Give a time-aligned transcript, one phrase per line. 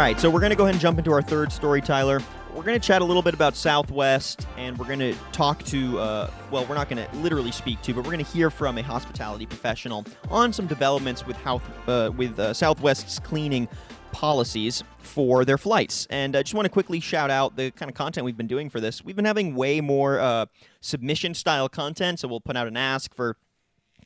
[0.00, 2.22] All right, so we're going to go ahead and jump into our third story, Tyler.
[2.54, 5.98] We're going to chat a little bit about Southwest, and we're going to talk to,
[5.98, 8.78] uh, well, we're not going to literally speak to, but we're going to hear from
[8.78, 13.68] a hospitality professional on some developments with, how, uh, with uh, Southwest's cleaning
[14.10, 16.06] policies for their flights.
[16.08, 18.70] And I just want to quickly shout out the kind of content we've been doing
[18.70, 19.04] for this.
[19.04, 20.46] We've been having way more uh,
[20.80, 23.36] submission style content, so we'll put out an ask for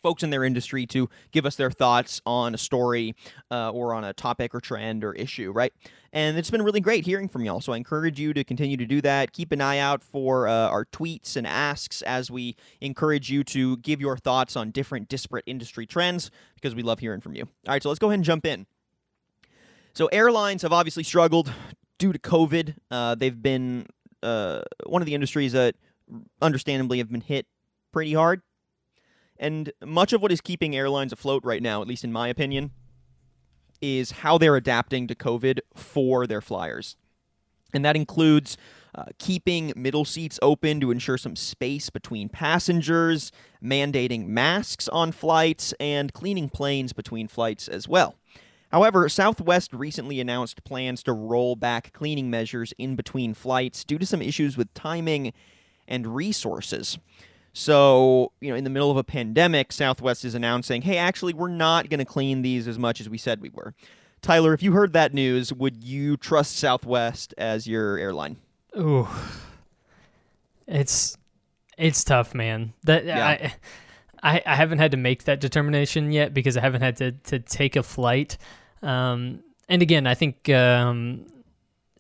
[0.05, 3.15] folks in their industry to give us their thoughts on a story
[3.51, 5.73] uh, or on a topic or trend or issue, right?
[6.13, 7.63] And it's been really great hearing from y'all.
[7.63, 9.33] So I encourage you to continue to do that.
[9.33, 13.79] Keep an eye out for uh, our tweets and asks as we encourage you to
[13.79, 17.45] give your thoughts on different disparate industry trends because we love hearing from you.
[17.67, 18.67] All right, so let's go ahead and jump in.
[19.95, 21.51] So airlines have obviously struggled
[21.99, 22.75] due to COVID.
[22.91, 23.87] Uh, they've been
[24.23, 25.77] uh, one of the industries that
[26.43, 27.47] understandably have been hit
[27.91, 28.43] pretty hard.
[29.39, 32.71] And much of what is keeping airlines afloat right now, at least in my opinion,
[33.81, 36.97] is how they're adapting to COVID for their flyers.
[37.73, 38.57] And that includes
[38.95, 45.75] uh, keeping middle seats open to ensure some space between passengers, mandating masks on flights,
[45.81, 48.15] and cleaning planes between flights as well.
[48.71, 54.07] However, Southwest recently announced plans to roll back cleaning measures in between flights due to
[54.07, 55.33] some issues with timing
[55.87, 56.99] and resources.
[57.57, 61.49] So, you know, in the middle of a pandemic, Southwest is announcing, hey, actually, we're
[61.49, 63.75] not going to clean these as much as we said we were.
[64.21, 68.39] Tyler, if you heard that news, would you trust Southwest as your airline?
[68.77, 69.07] Ooh,
[70.67, 71.17] it's
[71.79, 72.73] it's tough, man.
[72.83, 73.25] That yeah.
[73.25, 73.55] I,
[74.23, 77.39] I I haven't had to make that determination yet because I haven't had to to
[77.39, 78.37] take a flight.
[78.83, 81.27] Um, and again, I think um,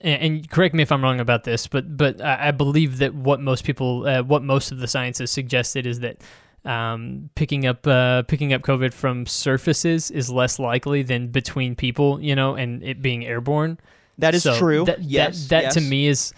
[0.04, 3.64] and, correct me if I'm wrong about this, but but I, believe that what most
[3.64, 6.18] people, uh, what most of the science has suggested is that
[6.64, 12.20] um, picking up uh, picking up COVID from surfaces is less likely than between people,
[12.20, 13.78] you know, and it being airborne.
[14.18, 14.84] That is so true.
[14.84, 15.74] That, yes, that, that yes.
[15.74, 16.34] to me is.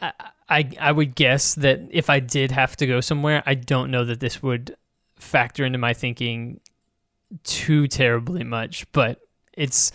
[0.00, 0.12] I,
[0.50, 4.04] I I would guess that if I did have to go somewhere, I don't know
[4.04, 4.76] that this would
[5.16, 6.60] factor into my thinking
[7.44, 9.20] too terribly much, but
[9.52, 9.92] it's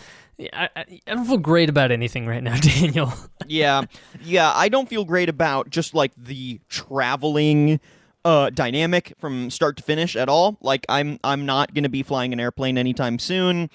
[0.51, 3.13] I, I, don't feel great about anything right now, Daniel.
[3.47, 3.83] yeah,
[4.23, 7.79] yeah, I don't feel great about just like the traveling
[8.25, 10.57] uh, dynamic from start to finish at all.
[10.61, 13.69] Like I'm I'm not gonna be flying an airplane anytime soon.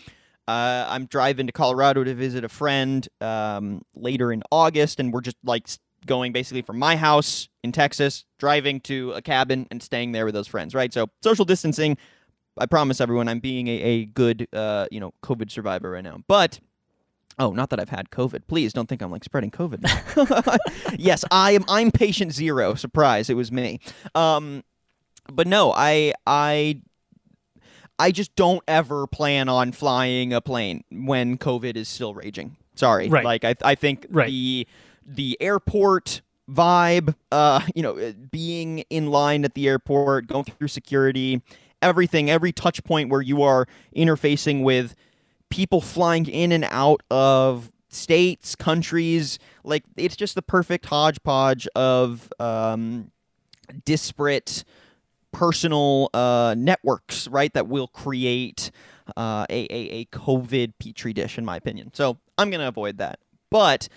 [0.47, 5.21] Uh, I'm driving to Colorado to visit a friend um, later in August, and we're
[5.21, 5.69] just like
[6.07, 10.35] going basically from my house in Texas, driving to a cabin and staying there with
[10.35, 10.75] those friends.
[10.75, 11.99] Right, so social distancing
[12.61, 16.23] I promise everyone I'm being a, a good, uh, you know, COVID survivor right now.
[16.27, 16.61] But
[17.39, 18.47] oh, not that I've had COVID.
[18.47, 20.59] Please don't think I'm like spreading COVID.
[20.99, 21.65] yes, I am.
[21.69, 22.75] I'm patient zero.
[22.75, 23.81] Surprise, it was me.
[24.15, 24.65] Um,
[25.33, 26.83] but no, I I
[27.99, 32.57] I just don't ever plan on flying a plane when COVID is still raging.
[32.75, 33.25] Sorry, right.
[33.25, 34.29] like I I think right.
[34.29, 34.67] the
[35.07, 41.43] the airport vibe, uh, you know, being in line at the airport, going through security
[41.83, 44.95] everything, every touch point where you are interfacing with
[45.51, 49.39] people flying in and out of states, countries.
[49.65, 53.11] Like it's just the perfect hodgepodge of um,
[53.85, 54.65] disparate
[55.33, 57.53] personal uh, networks, right?
[57.53, 58.71] That will create
[59.17, 61.93] uh, a, a, a COVID petri dish, in my opinion.
[61.95, 63.21] So I'm going to avoid that.
[63.51, 63.89] But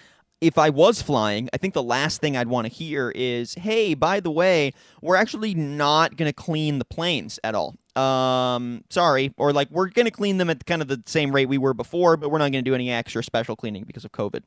[0.41, 3.93] if I was flying, I think the last thing I'd want to hear is, "Hey,
[3.93, 7.75] by the way, we're actually not going to clean the planes at all.
[7.95, 11.47] Um, sorry, or like we're going to clean them at kind of the same rate
[11.47, 14.11] we were before, but we're not going to do any extra special cleaning because of
[14.11, 14.41] COVID."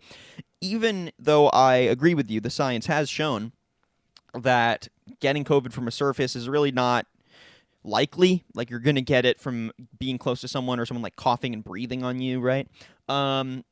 [0.61, 3.53] Even though I agree with you, the science has shown
[4.35, 4.89] that
[5.21, 7.07] getting COVID from a surface is really not
[7.85, 8.45] likely.
[8.55, 11.53] Like you're going to get it from being close to someone or someone like coughing
[11.53, 12.67] and breathing on you, right?
[13.09, 13.65] Um,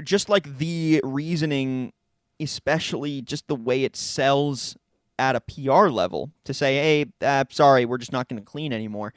[0.00, 1.92] just like the reasoning,
[2.38, 4.76] especially just the way it sells
[5.18, 8.72] at a PR level to say, hey, uh, sorry, we're just not going to clean
[8.72, 9.12] anymore.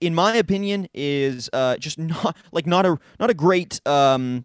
[0.00, 4.44] In my opinion, is uh, just not like not a not a great um,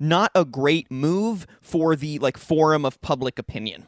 [0.00, 3.86] not a great move for the like forum of public opinion.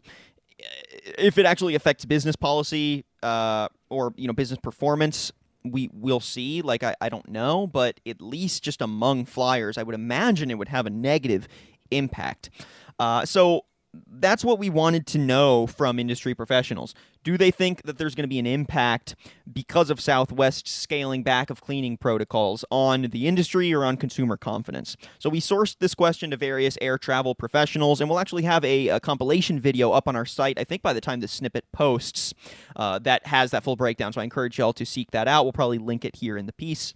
[1.18, 5.32] If it actually affects business policy uh, or you know business performance,
[5.64, 6.62] we will see.
[6.62, 10.58] Like I, I don't know, but at least just among flyers, I would imagine it
[10.58, 11.48] would have a negative
[11.90, 12.50] impact.
[12.98, 16.94] Uh, so that's what we wanted to know from industry professionals.
[17.24, 19.16] Do they think that there's going to be an impact
[19.52, 24.96] because of Southwest scaling back of cleaning protocols on the industry or on consumer confidence?
[25.18, 28.88] So we sourced this question to various air travel professionals, and we'll actually have a,
[28.88, 32.32] a compilation video up on our site, I think by the time the snippet posts,
[32.76, 34.12] uh, that has that full breakdown.
[34.12, 35.44] So I encourage y'all to seek that out.
[35.44, 36.94] We'll probably link it here in the piece.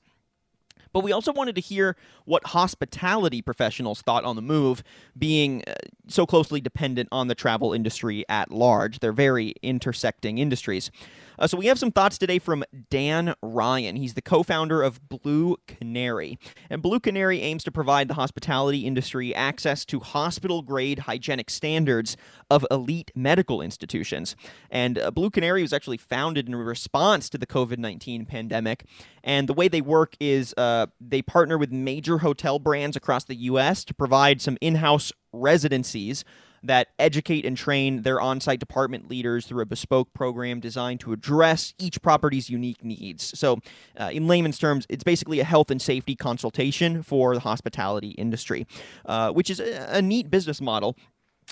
[0.94, 4.85] But we also wanted to hear what hospitality professionals thought on the move,
[5.19, 5.75] being uh,
[6.06, 9.00] so closely dependent on the travel industry at large.
[9.00, 10.93] They're very intersecting industries.
[11.39, 13.97] Uh, so we have some thoughts today from Dan Ryan.
[13.97, 16.39] He's the co-founder of Blue Canary,
[16.71, 22.17] and Blue Canary aims to provide the hospitality industry access to hospital-grade hygienic standards
[22.51, 24.37] of elite medical institutions.
[24.71, 28.85] And uh, Blue Canary was actually founded in response to the COVID-19 pandemic.
[29.23, 33.37] And the way they work is uh, they partner with major hotel brands across the
[33.37, 33.85] U.S.
[33.85, 36.25] to provide some in-house residencies
[36.65, 41.13] that educate and train their on site department leaders through a bespoke program designed to
[41.13, 43.39] address each property's unique needs.
[43.39, 43.59] So,
[43.99, 48.67] uh, in layman's terms, it's basically a health and safety consultation for the hospitality industry,
[49.07, 50.97] uh, which is a, a neat business model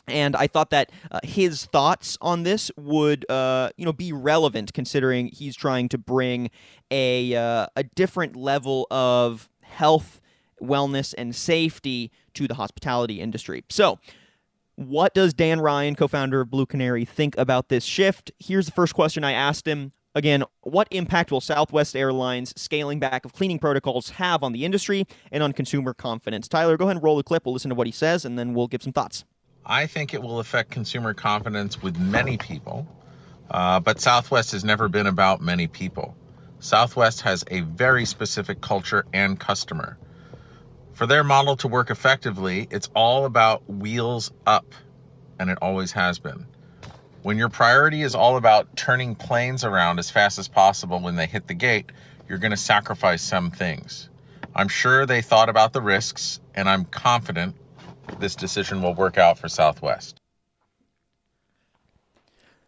[0.08, 4.72] and I thought that uh, his thoughts on this would, uh, you know, be relevant
[4.72, 6.50] considering he's trying to bring
[6.90, 10.20] a uh, a different level of health,
[10.60, 13.64] wellness, and safety to the hospitality industry.
[13.68, 13.98] So,
[14.76, 18.32] what does Dan Ryan, co founder of Blue Canary, think about this shift?
[18.38, 19.92] Here's the first question I asked him.
[20.14, 25.06] Again, what impact will Southwest Airlines scaling back of cleaning protocols have on the industry
[25.30, 26.48] and on consumer confidence?
[26.48, 27.46] Tyler, go ahead and roll the clip.
[27.46, 29.24] We'll listen to what he says and then we'll give some thoughts.
[29.64, 32.86] I think it will affect consumer confidence with many people,
[33.50, 36.16] uh, but Southwest has never been about many people.
[36.58, 39.98] Southwest has a very specific culture and customer.
[40.92, 44.66] For their model to work effectively, it's all about wheels up,
[45.38, 46.46] and it always has been.
[47.22, 51.26] When your priority is all about turning planes around as fast as possible when they
[51.26, 51.90] hit the gate,
[52.28, 54.08] you're going to sacrifice some things.
[54.54, 57.56] I'm sure they thought about the risks, and I'm confident
[58.18, 60.20] this decision will work out for Southwest.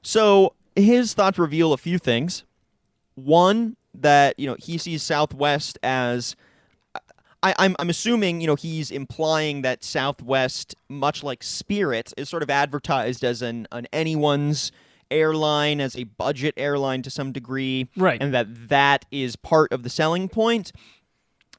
[0.03, 2.45] So his thoughts reveal a few things.
[3.15, 6.37] One, that you know he sees Southwest as
[7.45, 12.29] I, am I'm, I'm assuming you know he's implying that Southwest, much like Spirit, is
[12.29, 14.73] sort of advertised as an an anyone's
[15.11, 18.21] airline, as a budget airline to some degree, right?
[18.21, 20.73] And that that is part of the selling point,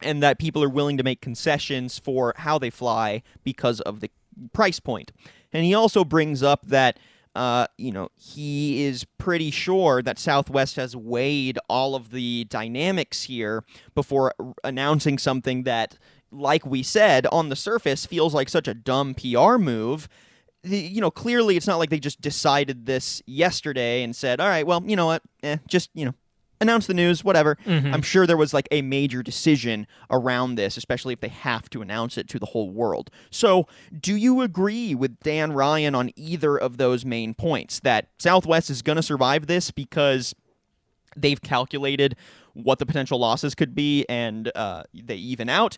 [0.01, 4.09] and that people are willing to make concessions for how they fly because of the
[4.53, 5.11] price point.
[5.53, 6.97] And he also brings up that
[7.35, 13.23] uh, you know, he is pretty sure that Southwest has weighed all of the dynamics
[13.23, 14.33] here before
[14.63, 15.97] announcing something that,
[16.31, 20.07] like we said, on the surface feels like such a dumb PR move.
[20.63, 24.65] You know, clearly it's not like they just decided this yesterday and said, all right,
[24.65, 26.13] well, you know what, eh, just, you know,
[26.61, 27.57] announce the news, whatever.
[27.65, 27.93] Mm-hmm.
[27.93, 31.81] I'm sure there was like a major decision around this, especially if they have to
[31.81, 33.09] announce it to the whole world.
[33.29, 33.67] So,
[33.97, 38.81] do you agree with Dan Ryan on either of those main points that Southwest is
[38.81, 40.35] going to survive this because
[41.15, 42.15] they've calculated
[42.53, 45.77] what the potential losses could be and uh, they even out,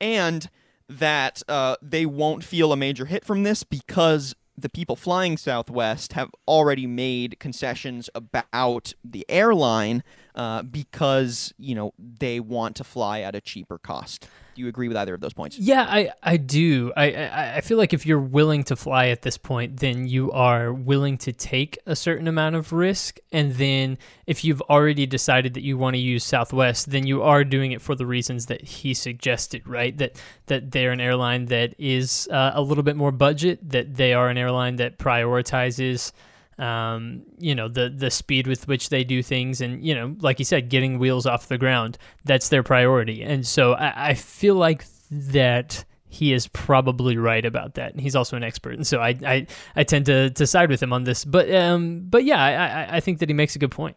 [0.00, 0.48] and
[0.88, 6.14] that uh, they won't feel a major hit from this because the people flying Southwest
[6.14, 10.02] have already made concessions about the airline
[10.34, 14.28] uh, because you know they want to fly at a cheaper cost.
[14.56, 15.58] Do you agree with either of those points?
[15.58, 16.90] Yeah, I, I do.
[16.96, 20.32] I, I, I feel like if you're willing to fly at this point, then you
[20.32, 23.18] are willing to take a certain amount of risk.
[23.30, 27.44] And then if you've already decided that you want to use Southwest, then you are
[27.44, 29.96] doing it for the reasons that he suggested, right?
[29.98, 34.14] That that they're an airline that is uh, a little bit more budget, that they
[34.14, 36.12] are an airline that prioritizes
[36.58, 40.38] um, you know the the speed with which they do things, and you know, like
[40.38, 41.98] you said, getting wheels off the ground.
[42.24, 47.74] That's their priority, and so I, I feel like that he is probably right about
[47.74, 47.92] that.
[47.92, 50.82] And he's also an expert, and so I I, I tend to, to side with
[50.82, 51.24] him on this.
[51.24, 53.96] But um, but yeah, I I think that he makes a good point.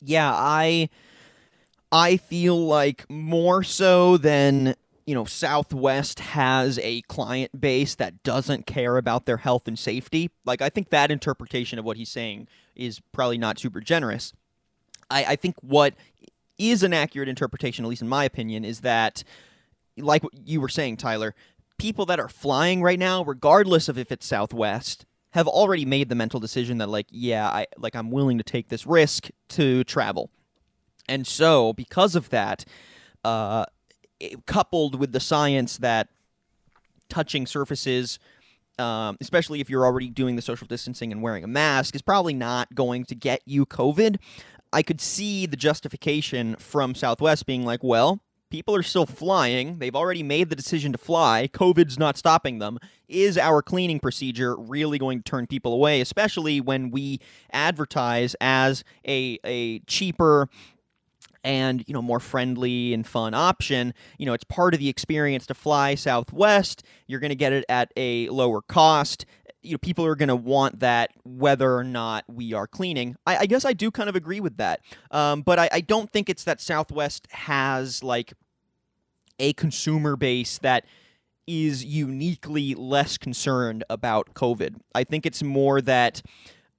[0.00, 0.88] Yeah, I
[1.90, 4.76] I feel like more so than
[5.06, 10.30] you know, Southwest has a client base that doesn't care about their health and safety.
[10.44, 14.32] Like, I think that interpretation of what he's saying is probably not super generous.
[15.08, 15.94] I, I think what
[16.58, 19.22] is an accurate interpretation, at least in my opinion, is that,
[19.96, 21.34] like what you were saying, Tyler,
[21.78, 26.14] people that are flying right now, regardless of if it's Southwest, have already made the
[26.14, 30.30] mental decision that, like, yeah, I like I'm willing to take this risk to travel.
[31.08, 32.64] And so, because of that,
[33.22, 33.66] uh,
[34.46, 36.08] coupled with the science that
[37.08, 38.18] touching surfaces,
[38.78, 42.34] um, especially if you're already doing the social distancing and wearing a mask, is probably
[42.34, 44.16] not going to get you COVID.
[44.72, 48.20] I could see the justification from Southwest being like, well,
[48.50, 49.78] people are still flying.
[49.78, 51.48] They've already made the decision to fly.
[51.52, 52.78] COVID's not stopping them.
[53.08, 57.20] Is our cleaning procedure really going to turn people away, especially when we
[57.52, 60.48] advertise as a, a cheaper
[61.46, 65.46] and you know more friendly and fun option you know it's part of the experience
[65.46, 66.82] to fly southwest.
[67.06, 69.26] You're going to get it at a lower cost.
[69.62, 73.16] You know people are going to want that whether or not we are cleaning.
[73.26, 74.80] I, I guess i do kind of agree with that.
[75.10, 78.32] Um, but I, I don't think it's that southwest has like
[79.38, 80.84] a consumer base that
[81.46, 84.76] is uniquely less concerned about covid.
[84.94, 86.22] I think it's more that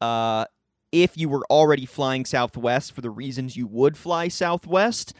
[0.01, 0.45] uh,
[0.91, 5.13] if you were already flying Southwest for the reasons you would fly Southwest,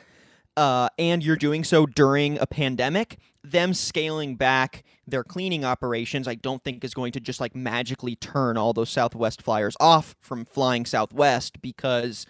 [0.56, 6.36] uh, and you're doing so during a pandemic, them scaling back their cleaning operations, I
[6.36, 10.46] don't think is going to just like magically turn all those Southwest flyers off from
[10.46, 12.26] flying Southwest because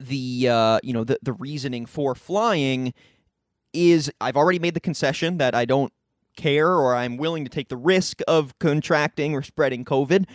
[0.00, 2.92] the uh, you know the the reasoning for flying
[3.72, 5.92] is I've already made the concession that I don't
[6.36, 10.26] care or I'm willing to take the risk of contracting or spreading COVID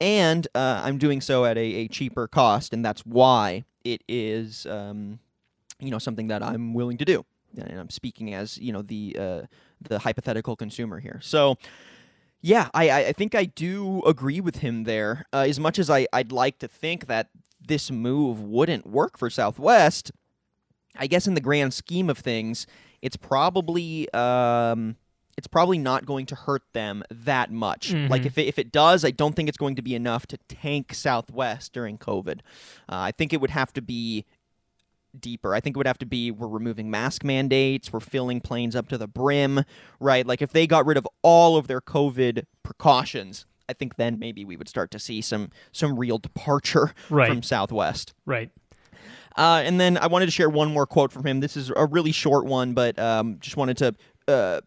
[0.00, 4.66] and uh, I'm doing so at a, a, cheaper cost, and that's why it is,
[4.66, 5.18] um,
[5.80, 7.24] you know, something that I'm willing to do.
[7.56, 9.42] And I'm speaking as you know the uh,
[9.80, 11.18] the hypothetical consumer here.
[11.22, 11.56] So,
[12.40, 15.24] yeah, I, I think I do agree with him there.
[15.32, 19.30] Uh, as much as I, I'd like to think that this move wouldn't work for
[19.30, 20.12] Southwest,
[20.96, 22.66] I guess in the grand scheme of things,
[23.02, 24.12] it's probably.
[24.12, 24.96] Um,
[25.38, 27.92] it's probably not going to hurt them that much.
[27.92, 28.10] Mm-hmm.
[28.10, 30.36] Like if it, if it does, I don't think it's going to be enough to
[30.48, 32.40] tank Southwest during COVID.
[32.88, 34.24] Uh, I think it would have to be
[35.18, 35.54] deeper.
[35.54, 38.88] I think it would have to be we're removing mask mandates, we're filling planes up
[38.88, 39.62] to the brim,
[40.00, 40.26] right?
[40.26, 44.44] Like if they got rid of all of their COVID precautions, I think then maybe
[44.44, 47.28] we would start to see some some real departure right.
[47.28, 48.12] from Southwest.
[48.26, 48.50] Right.
[49.36, 51.38] Uh, and then I wanted to share one more quote from him.
[51.38, 53.94] This is a really short one, but um, just wanted to
[54.26, 54.60] uh,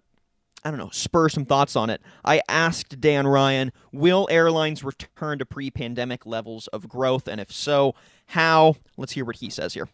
[0.64, 2.02] I don't know, spur some thoughts on it.
[2.24, 7.28] I asked Dan Ryan, will airlines return to pre pandemic levels of growth?
[7.28, 7.96] And if so,
[8.28, 8.76] how?
[8.96, 9.90] Let's hear what he says here.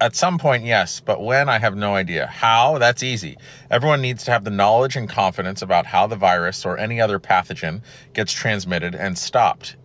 [0.00, 2.26] At some point, yes, but when, I have no idea.
[2.26, 2.78] How?
[2.78, 3.38] That's easy.
[3.70, 7.20] Everyone needs to have the knowledge and confidence about how the virus or any other
[7.20, 7.82] pathogen
[8.12, 9.76] gets transmitted and stopped,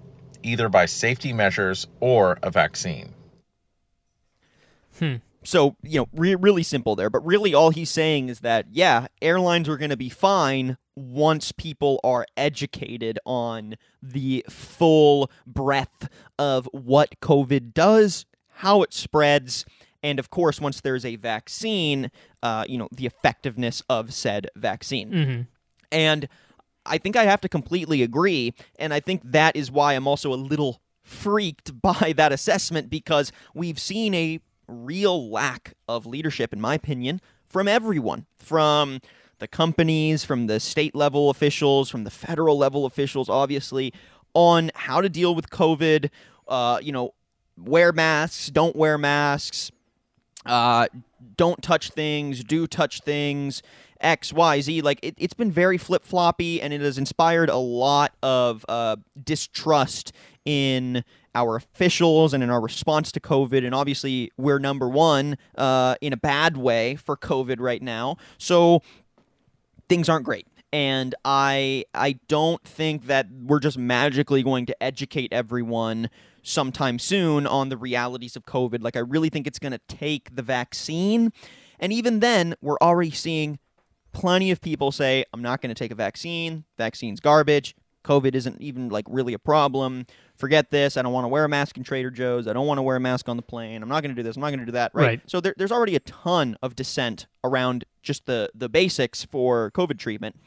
[0.42, 3.14] either by safety measures or a vaccine.
[4.98, 5.16] Hmm.
[5.44, 7.10] So, you know, re- really simple there.
[7.10, 11.52] But really, all he's saying is that, yeah, airlines are going to be fine once
[11.54, 19.66] people are educated on the full breadth of what COVID does, how it spreads,
[20.04, 25.12] and of course, once there's a vaccine, uh, you know, the effectiveness of said vaccine.
[25.12, 25.42] Mm-hmm.
[25.92, 26.28] And
[26.86, 28.54] I think I have to completely agree.
[28.78, 33.32] And I think that is why I'm also a little freaked by that assessment because
[33.54, 34.40] we've seen a
[34.70, 39.00] real lack of leadership, in my opinion, from everyone, from
[39.40, 43.94] the companies, from the state level officials, from the federal level officials, obviously,
[44.34, 46.10] on how to deal with COVID.
[46.48, 47.14] Uh, you know,
[47.58, 49.72] wear masks, don't wear masks,
[50.46, 50.88] uh,
[51.38, 53.62] don't touch things, do touch things,
[54.00, 54.82] X, Y, Z.
[54.82, 58.98] Like it, has been very flip floppy, and it has inspired a lot of uh,
[59.22, 60.12] distrust
[60.46, 61.04] in
[61.36, 63.66] our officials and in our response to COVID.
[63.66, 68.18] And obviously, we're number one uh, in a bad way for COVID right now.
[68.38, 68.82] So
[69.88, 70.48] things aren't great.
[70.72, 76.10] And I I don't think that we're just magically going to educate everyone
[76.44, 78.84] sometime soon on the realities of COVID.
[78.84, 81.32] Like I really think it's going to take the vaccine.
[81.80, 83.58] And even then, we're already seeing
[84.12, 86.66] plenty of people say, I'm not going to take a vaccine.
[86.78, 87.76] Vaccine's garbage.
[88.04, 90.06] COVID isn't even like really a problem
[90.40, 90.96] forget this.
[90.96, 92.48] I don't want to wear a mask in Trader Joe's.
[92.48, 93.84] I don't want to wear a mask on the plane.
[93.84, 94.38] I'm not going to do this.
[94.38, 94.92] I'm not going to do that.
[94.94, 95.06] Right.
[95.06, 95.22] right.
[95.28, 100.00] So there, there's already a ton of dissent around just the the basics for COVID
[100.00, 100.38] treatment.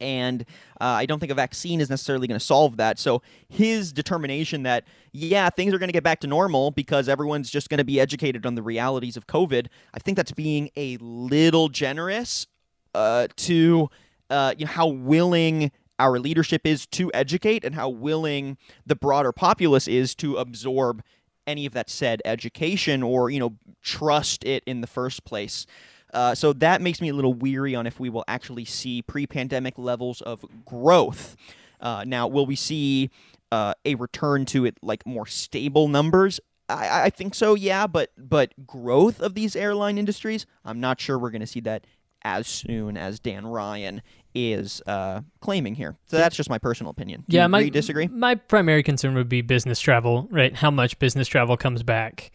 [0.00, 0.44] And
[0.80, 2.98] uh, I don't think a vaccine is necessarily going to solve that.
[2.98, 7.48] So his determination that, yeah, things are going to get back to normal because everyone's
[7.48, 10.96] just going to be educated on the realities of COVID, I think that's being a
[10.98, 12.48] little generous
[12.92, 13.88] uh, to
[14.30, 19.32] uh, you know, how willing our leadership is to educate and how willing the broader
[19.32, 21.02] populace is to absorb
[21.46, 25.66] any of that said education or you know trust it in the first place.
[26.12, 29.76] Uh, so that makes me a little weary on if we will actually see pre-pandemic
[29.76, 31.36] levels of growth.
[31.80, 33.10] Uh, now will we see
[33.50, 36.40] uh, a return to it like more stable numbers?
[36.68, 41.18] I, I think so yeah but but growth of these airline industries i'm not sure
[41.18, 41.84] we're going to see that
[42.24, 44.02] as soon as Dan Ryan
[44.34, 45.96] is uh, claiming here.
[46.06, 47.24] So that's just my personal opinion.
[47.28, 48.08] Do yeah, you my disagree.
[48.08, 50.54] My primary concern would be business travel, right?
[50.54, 52.32] How much business travel comes back?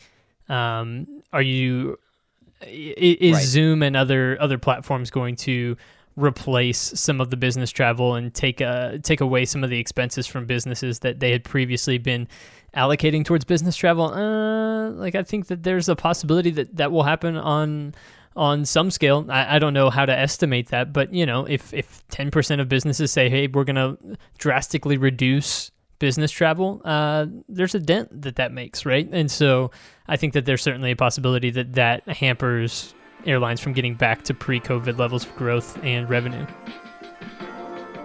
[0.48, 1.98] Um, are you
[2.62, 3.44] is right.
[3.44, 5.78] Zoom and other other platforms going to
[6.16, 10.28] replace some of the business travel and take uh, take away some of the expenses
[10.28, 12.28] from businesses that they had previously been
[12.76, 14.06] allocating towards business travel.
[14.06, 17.94] Uh, like I think that there's a possibility that that will happen on
[18.40, 19.26] on some scale.
[19.28, 22.70] I, I don't know how to estimate that, but you know, if if 10% of
[22.70, 28.38] businesses say, "Hey, we're going to drastically reduce business travel," uh, there's a dent that
[28.38, 29.08] that makes, right?
[29.12, 29.72] And so
[30.08, 34.34] I think that there's certainly a possibility that that hampers airlines from getting back to
[34.34, 36.48] pre-COVID levels of growth and revenue.